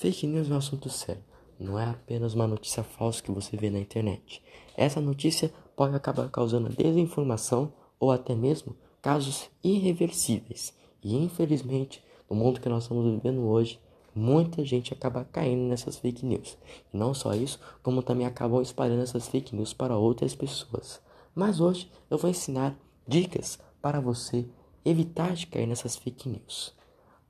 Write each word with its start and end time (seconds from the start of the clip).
Fake 0.00 0.26
news 0.26 0.50
é 0.50 0.54
um 0.54 0.56
assunto 0.56 0.88
sério. 0.88 1.22
Não 1.58 1.78
é 1.78 1.84
apenas 1.84 2.32
uma 2.32 2.46
notícia 2.46 2.82
falsa 2.82 3.22
que 3.22 3.30
você 3.30 3.54
vê 3.54 3.68
na 3.68 3.78
internet. 3.78 4.42
Essa 4.74 4.98
notícia 4.98 5.52
pode 5.76 5.94
acabar 5.94 6.26
causando 6.30 6.70
desinformação 6.70 7.70
ou 7.98 8.10
até 8.10 8.34
mesmo 8.34 8.74
casos 9.02 9.50
irreversíveis. 9.62 10.72
E 11.04 11.14
infelizmente, 11.14 12.02
no 12.30 12.34
mundo 12.34 12.62
que 12.62 12.68
nós 12.70 12.84
estamos 12.84 13.12
vivendo 13.12 13.42
hoje, 13.42 13.78
muita 14.14 14.64
gente 14.64 14.94
acaba 14.94 15.28
caindo 15.30 15.68
nessas 15.68 15.98
fake 15.98 16.24
news. 16.24 16.56
E 16.94 16.96
não 16.96 17.12
só 17.12 17.34
isso, 17.34 17.60
como 17.82 18.02
também 18.02 18.26
acabam 18.26 18.62
espalhando 18.62 19.02
essas 19.02 19.28
fake 19.28 19.54
news 19.54 19.74
para 19.74 19.98
outras 19.98 20.34
pessoas. 20.34 20.98
Mas 21.34 21.60
hoje 21.60 21.92
eu 22.08 22.16
vou 22.16 22.30
ensinar 22.30 22.74
dicas 23.06 23.58
para 23.82 24.00
você 24.00 24.48
evitar 24.82 25.34
de 25.34 25.46
cair 25.46 25.66
nessas 25.66 25.94
fake 25.94 26.26
news. 26.26 26.74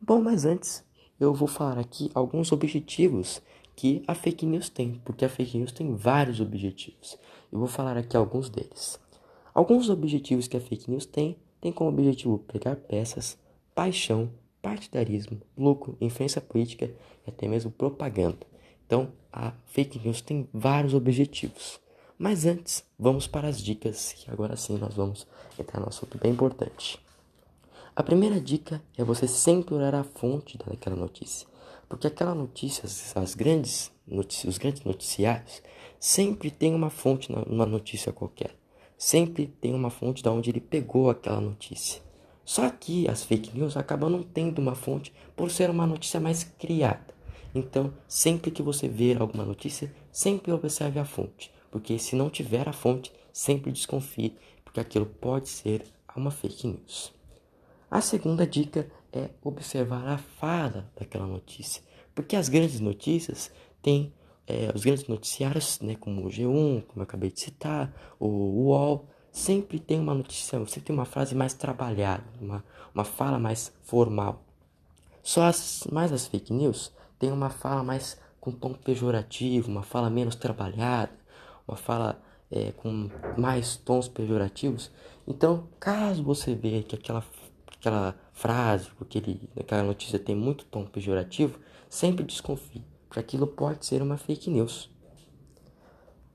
Bom, 0.01 0.23
mas 0.23 0.45
antes 0.45 0.89
eu 1.21 1.35
vou 1.35 1.47
falar 1.47 1.79
aqui 1.79 2.11
alguns 2.15 2.51
objetivos 2.51 3.43
que 3.77 4.03
a 4.07 4.15
fake 4.15 4.47
news 4.47 4.71
tem, 4.71 5.01
porque 5.05 5.25
a 5.25 5.29
fake 5.29 5.59
news 5.59 5.71
tem 5.71 5.95
vários 5.95 6.41
objetivos. 6.41 7.19
Eu 7.53 7.59
vou 7.59 7.69
falar 7.69 7.99
aqui 7.99 8.17
alguns 8.17 8.49
deles. 8.49 8.99
Alguns 9.53 9.91
objetivos 9.91 10.49
que 10.49 10.57
a 10.57 10.61
fake 10.61 10.91
news 10.91 11.05
tem 11.05 11.37
tem 11.61 11.71
como 11.71 11.91
objetivo 11.91 12.39
pregar 12.39 12.77
peças, 12.77 13.37
paixão, 13.75 14.31
partidarismo, 14.63 15.41
lucro, 15.57 15.97
influência 16.01 16.41
política 16.41 16.91
e 17.27 17.31
até 17.31 17.47
mesmo 17.47 17.71
propaganda. 17.71 18.47
Então, 18.87 19.13
a 19.31 19.53
fake 19.67 19.99
news 19.99 20.23
tem 20.23 20.49
vários 20.53 20.95
objetivos. 20.95 21.79
Mas 22.19 22.47
antes, 22.47 22.83
vamos 22.99 23.27
para 23.27 23.49
as 23.49 23.63
dicas, 23.63 24.15
que 24.15 24.31
agora 24.31 24.57
sim 24.57 24.79
nós 24.79 24.95
vamos 24.95 25.27
entrar 25.59 25.81
no 25.81 25.89
assunto 25.89 26.19
bem 26.19 26.33
importante. 26.33 26.99
A 27.95 28.05
primeira 28.05 28.41
dica 28.41 28.81
é 28.97 29.03
você 29.03 29.27
sempre 29.27 29.75
olhar 29.75 29.97
a 29.97 30.05
fonte 30.05 30.57
daquela 30.57 30.95
notícia, 30.95 31.49
porque 31.89 32.07
aquela 32.07 32.37
notícia, 32.37 32.85
as 33.17 33.35
grandes 33.35 33.91
notícias, 34.07 34.55
os 34.55 34.59
grandes 34.59 34.85
noticiários, 34.85 35.61
sempre 35.99 36.53
tem 36.53 36.73
uma 36.73 36.89
fonte 36.89 37.33
numa 37.33 37.67
notícia 37.67 38.13
qualquer. 38.13 38.55
Sempre 38.97 39.47
tem 39.47 39.75
uma 39.75 39.91
fonte 39.91 40.23
da 40.23 40.31
onde 40.31 40.51
ele 40.51 40.61
pegou 40.61 41.11
aquela 41.11 41.41
notícia. 41.41 42.01
Só 42.45 42.71
que 42.71 43.09
as 43.09 43.25
fake 43.25 43.59
news 43.59 43.77
acabam 43.77 44.09
não 44.09 44.23
tendo 44.23 44.61
uma 44.61 44.77
fonte 44.77 45.13
por 45.35 45.51
ser 45.51 45.69
uma 45.69 45.87
notícia 45.87 46.21
mais 46.21 46.45
criada. 46.45 47.13
Então, 47.53 47.93
sempre 48.07 48.53
que 48.53 48.63
você 48.63 48.87
ver 48.87 49.21
alguma 49.21 49.45
notícia, 49.45 49.93
sempre 50.13 50.53
observe 50.53 51.01
a 51.01 51.05
fonte, 51.05 51.51
porque 51.73 51.99
se 51.99 52.15
não 52.15 52.31
tiver 52.31 52.69
a 52.69 52.73
fonte, 52.73 53.13
sempre 53.33 53.73
desconfie, 53.73 54.37
porque 54.65 54.79
aquilo 54.79 55.07
pode 55.07 55.49
ser 55.49 55.83
uma 56.15 56.31
fake 56.31 56.69
news. 56.69 57.20
A 57.91 58.01
segunda 58.01 58.47
dica 58.47 58.89
é 59.13 59.31
observar 59.43 60.07
a 60.07 60.17
fala 60.17 60.89
daquela 60.97 61.27
notícia, 61.27 61.83
porque 62.15 62.37
as 62.37 62.49
grandes 62.49 62.79
notícias 62.79 63.51
têm 63.83 64.15
é, 64.47 64.71
os 64.73 64.85
grandes 64.85 65.09
noticiários, 65.09 65.81
né, 65.81 65.97
como 65.97 66.25
o 66.25 66.29
G1, 66.29 66.85
como 66.87 66.99
eu 66.99 67.03
acabei 67.03 67.31
de 67.33 67.41
citar, 67.41 67.93
o 68.19 68.29
UOL, 68.29 69.09
sempre 69.33 69.81
tem 69.81 69.99
uma 69.99 70.15
notícia, 70.15 70.59
sempre 70.67 70.81
tem 70.83 70.95
uma 70.95 71.05
frase 71.05 71.35
mais 71.35 71.53
trabalhada, 71.53 72.25
uma, 72.41 72.65
uma 72.95 73.05
fala 73.05 73.39
mais 73.39 73.73
formal. 73.83 74.45
Só 75.23 75.43
as 75.43 75.87
mais 75.91 76.13
as 76.13 76.27
fake 76.27 76.53
news 76.53 76.93
têm 77.19 77.33
uma 77.33 77.51
fala 77.51 77.83
mais 77.83 78.21
com 78.41 78.53
tom 78.53 78.73
pejorativo, 78.73 79.69
uma 79.69 79.83
fala 79.83 80.09
menos 80.09 80.37
trabalhada, 80.37 81.13
uma 81.67 81.77
fala 81.77 82.23
é, 82.51 82.73
com 82.73 83.11
mais 83.37 83.77
tons 83.77 84.09
pejorativos. 84.09 84.91
Então, 85.27 85.69
caso 85.79 86.23
você 86.23 86.55
veja 86.55 86.83
que 86.83 86.97
aquela 86.97 87.23
aquela 87.81 88.15
frase, 88.33 88.91
porque 88.97 89.19
ele, 89.19 89.49
aquela 89.59 89.83
notícia 89.83 90.19
tem 90.19 90.37
muito 90.37 90.67
tom 90.67 90.85
pejorativo, 90.85 91.59
sempre 91.89 92.25
desconfie, 92.25 92.85
porque 93.09 93.19
aquilo 93.19 93.47
pode 93.47 93.87
ser 93.87 94.03
uma 94.03 94.19
fake 94.19 94.51
news. 94.51 94.91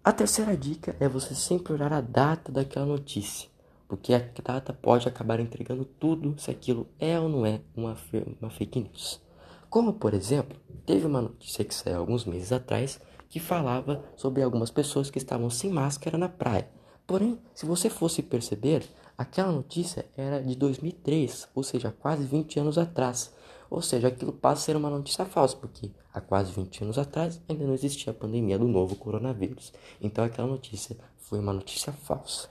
A 0.04 0.12
terceira 0.12 0.58
dica 0.58 0.96
é 1.00 1.08
você 1.08 1.34
sempre 1.34 1.74
olhar 1.74 1.94
a 1.94 2.02
data 2.02 2.52
daquela 2.52 2.86
notícia, 2.86 3.48
porque 3.88 4.14
a 4.14 4.24
data 4.44 4.74
pode 4.74 5.08
acabar 5.08 5.40
entregando 5.40 5.86
tudo 5.86 6.36
se 6.40 6.50
aquilo 6.50 6.88
é 7.00 7.20
ou 7.20 7.30
não 7.30 7.46
é 7.46 7.62
uma, 7.76 7.96
uma 8.42 8.50
fake 8.50 8.82
news. 8.82 9.22
Como, 9.70 9.94
por 9.94 10.14
exemplo, 10.14 10.58
teve 10.86 11.06
uma 11.06 11.22
notícia 11.22 11.64
que 11.64 11.74
saiu 11.74 12.00
alguns 12.00 12.26
meses 12.26 12.52
atrás 12.52 13.00
que 13.30 13.40
falava 13.40 14.04
sobre 14.16 14.42
algumas 14.42 14.72
pessoas 14.72 15.10
que 15.10 15.18
estavam 15.18 15.50
sem 15.50 15.70
máscara 15.70 16.18
na 16.18 16.30
praia. 16.30 16.70
Porém, 17.06 17.40
se 17.54 17.66
você 17.66 17.90
fosse 17.90 18.24
perceber, 18.24 18.84
Aquela 19.18 19.52
notícia 19.52 20.06
era 20.18 20.44
de 20.44 20.56
2003, 20.56 21.48
ou 21.56 21.64
seja, 21.64 21.90
quase 21.90 22.26
20 22.26 22.60
anos 22.60 22.78
atrás. 22.78 23.34
Ou 23.70 23.82
seja, 23.82 24.10
aquilo 24.10 24.34
passa 24.34 24.62
a 24.62 24.66
ser 24.66 24.76
uma 24.76 24.90
notícia 24.90 25.26
falsa, 25.26 25.56
porque 25.56 25.90
há 26.14 26.20
quase 26.20 26.52
20 26.52 26.84
anos 26.84 26.98
atrás 26.98 27.42
ainda 27.48 27.66
não 27.66 27.74
existia 27.74 28.12
a 28.12 28.16
pandemia 28.16 28.60
do 28.60 28.68
novo 28.68 28.96
coronavírus. 28.96 29.72
Então 30.02 30.24
aquela 30.24 30.48
notícia 30.48 30.98
foi 31.18 31.40
uma 31.40 31.54
notícia 31.54 31.94
falsa. 31.94 32.50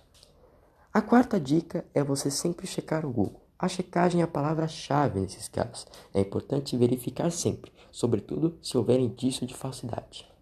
A 0.92 1.02
quarta 1.02 1.38
dica 1.38 1.84
é 1.92 2.02
você 2.02 2.30
sempre 2.30 2.66
checar 2.66 3.04
o 3.04 3.12
Google. 3.12 3.42
A 3.58 3.68
checagem 3.68 4.20
é 4.20 4.24
a 4.24 4.28
palavra-chave 4.28 5.20
nesses 5.20 5.48
casos. 5.48 5.86
É 6.14 6.20
importante 6.20 6.76
verificar 6.76 7.30
sempre, 7.30 7.72
sobretudo 7.90 8.58
se 8.62 8.76
houver 8.76 8.98
indício 8.98 9.46
de 9.46 9.54
falsidade. 9.54 10.33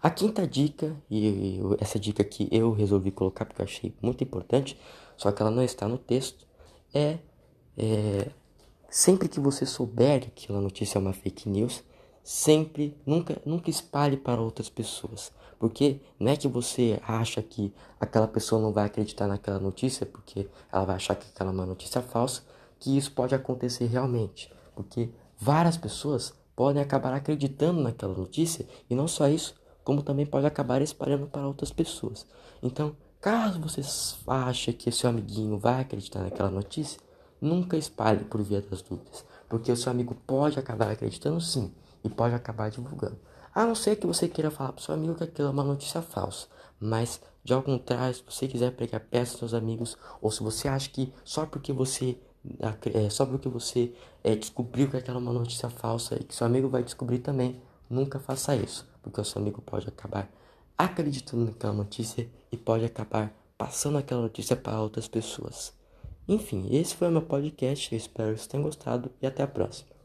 A 0.00 0.10
quinta 0.10 0.46
dica, 0.46 0.94
e 1.10 1.60
essa 1.80 1.98
dica 1.98 2.22
que 2.22 2.48
eu 2.52 2.72
resolvi 2.72 3.10
colocar 3.10 3.44
porque 3.44 3.60
eu 3.60 3.66
achei 3.66 3.94
muito 4.00 4.22
importante, 4.22 4.78
só 5.16 5.32
que 5.32 5.42
ela 5.42 5.50
não 5.50 5.62
está 5.62 5.88
no 5.88 5.98
texto, 5.98 6.46
é, 6.94 7.18
é 7.76 8.30
sempre 8.88 9.28
que 9.28 9.40
você 9.40 9.66
souber 9.66 10.20
que 10.20 10.44
aquela 10.44 10.60
notícia 10.60 10.98
é 10.98 11.00
uma 11.00 11.12
fake 11.12 11.48
news, 11.48 11.82
sempre, 12.22 12.96
nunca, 13.04 13.40
nunca 13.44 13.70
espalhe 13.70 14.16
para 14.16 14.40
outras 14.40 14.68
pessoas. 14.68 15.32
Porque 15.58 16.00
não 16.20 16.30
é 16.30 16.36
que 16.36 16.46
você 16.46 17.00
acha 17.02 17.42
que 17.42 17.72
aquela 17.98 18.28
pessoa 18.28 18.62
não 18.62 18.72
vai 18.72 18.86
acreditar 18.86 19.26
naquela 19.26 19.58
notícia, 19.58 20.06
porque 20.06 20.48
ela 20.70 20.84
vai 20.84 20.96
achar 20.96 21.16
que 21.16 21.26
aquela 21.28 21.50
é 21.50 21.52
uma 21.52 21.66
notícia 21.66 22.00
falsa, 22.00 22.42
que 22.78 22.96
isso 22.96 23.10
pode 23.12 23.34
acontecer 23.34 23.86
realmente. 23.86 24.52
Porque 24.76 25.10
várias 25.36 25.76
pessoas 25.76 26.32
podem 26.54 26.80
acabar 26.80 27.12
acreditando 27.12 27.80
naquela 27.80 28.14
notícia 28.14 28.66
e 28.88 28.94
não 28.94 29.08
só 29.08 29.28
isso, 29.28 29.54
como 29.88 30.02
também 30.02 30.26
pode 30.26 30.44
acabar 30.44 30.82
espalhando 30.82 31.26
para 31.28 31.48
outras 31.48 31.72
pessoas. 31.72 32.26
Então, 32.62 32.94
caso 33.22 33.58
você 33.58 33.80
ache 34.26 34.70
que 34.74 34.92
seu 34.92 35.08
amiguinho 35.08 35.56
vai 35.56 35.80
acreditar 35.80 36.20
naquela 36.20 36.50
notícia, 36.50 37.00
nunca 37.40 37.74
espalhe 37.74 38.22
por 38.24 38.42
via 38.42 38.60
das 38.60 38.82
dúvidas, 38.82 39.24
porque 39.48 39.72
o 39.72 39.76
seu 39.78 39.90
amigo 39.90 40.14
pode 40.26 40.58
acabar 40.58 40.90
acreditando 40.90 41.40
sim 41.40 41.72
e 42.04 42.10
pode 42.10 42.34
acabar 42.34 42.70
divulgando. 42.70 43.18
A 43.54 43.64
não 43.64 43.74
ser 43.74 43.96
que 43.96 44.06
você 44.06 44.28
queira 44.28 44.50
falar 44.50 44.74
para 44.74 44.84
seu 44.84 44.92
amigo 44.94 45.14
que 45.14 45.24
aquilo 45.24 45.48
é 45.48 45.50
uma 45.52 45.64
notícia 45.64 46.02
falsa, 46.02 46.48
mas 46.78 47.18
de 47.42 47.54
ao 47.54 47.62
contrário, 47.62 48.14
se 48.14 48.22
você 48.28 48.46
quiser 48.46 48.72
pregar 48.72 49.00
peça 49.00 49.32
aos 49.32 49.38
seus 49.38 49.54
amigos, 49.54 49.96
ou 50.20 50.30
se 50.30 50.42
você 50.42 50.68
acha 50.68 50.90
que 50.90 51.14
só 51.24 51.46
porque 51.46 51.72
você 51.72 52.18
é, 52.92 53.08
só 53.08 53.24
porque 53.24 53.48
você 53.48 53.94
é, 54.22 54.36
descobriu 54.36 54.90
que 54.90 54.98
aquela 54.98 55.16
é 55.16 55.22
uma 55.22 55.32
notícia 55.32 55.70
falsa 55.70 56.14
e 56.20 56.24
que 56.24 56.34
seu 56.34 56.46
amigo 56.46 56.68
vai 56.68 56.82
descobrir 56.82 57.20
também, 57.20 57.58
nunca 57.88 58.18
faça 58.18 58.54
isso 58.56 58.88
porque 59.02 59.20
o 59.20 59.24
seu 59.24 59.40
amigo 59.40 59.62
pode 59.62 59.88
acabar 59.88 60.30
acreditando 60.76 61.46
naquela 61.46 61.72
notícia 61.72 62.28
e 62.52 62.56
pode 62.56 62.84
acabar 62.84 63.32
passando 63.56 63.98
aquela 63.98 64.22
notícia 64.22 64.54
para 64.54 64.80
outras 64.80 65.08
pessoas. 65.08 65.72
Enfim, 66.28 66.68
esse 66.70 66.94
foi 66.94 67.08
o 67.08 67.10
meu 67.10 67.22
podcast. 67.22 67.92
Eu 67.92 67.96
espero 67.96 68.32
que 68.32 68.38
vocês 68.38 68.46
tenham 68.46 68.62
gostado 68.62 69.10
e 69.20 69.26
até 69.26 69.42
a 69.42 69.48
próxima. 69.48 69.97